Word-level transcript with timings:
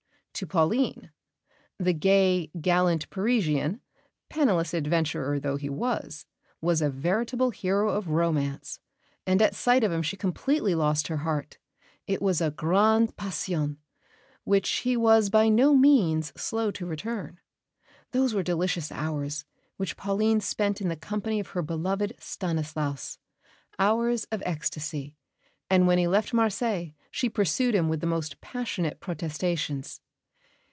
To 0.35 0.47
Pauline, 0.47 1.11
the 1.77 1.93
gay, 1.93 2.49
gallant 2.59 3.07
Parisian, 3.11 3.79
penniless 4.27 4.73
adventurer 4.73 5.39
though 5.39 5.55
he 5.57 5.69
was, 5.69 6.25
was 6.59 6.81
a 6.81 6.89
veritable 6.89 7.51
hero 7.51 7.89
of 7.89 8.09
romance; 8.09 8.79
and 9.27 9.39
at 9.39 9.53
sight 9.53 9.83
of 9.83 9.91
him 9.91 10.01
she 10.01 10.17
completely 10.17 10.73
lost 10.73 11.09
her 11.09 11.17
heart. 11.17 11.59
It 12.07 12.23
was 12.23 12.41
a 12.41 12.49
grande 12.49 13.15
passion, 13.17 13.77
which 14.43 14.67
he 14.77 14.97
was 14.97 15.29
by 15.29 15.47
no 15.47 15.75
means 15.75 16.33
slow 16.35 16.71
to 16.71 16.87
return. 16.87 17.39
Those 18.11 18.33
were 18.33 18.41
delicious 18.41 18.91
hours 18.91 19.45
which 19.77 19.95
Pauline 19.97 20.39
spent 20.39 20.81
in 20.81 20.87
the 20.87 20.95
company 20.95 21.39
of 21.39 21.49
her 21.49 21.61
beloved 21.61 22.15
"Stanislas," 22.17 23.19
hours 23.77 24.23
of 24.31 24.41
ecstasy; 24.43 25.15
and 25.69 25.85
when 25.85 25.99
he 25.99 26.07
left 26.07 26.33
Marseilles 26.33 26.93
she 27.11 27.29
pursued 27.29 27.75
him 27.75 27.89
with 27.89 28.01
the 28.01 28.07
most 28.07 28.41
passionate 28.41 28.99
protestations. 28.99 30.01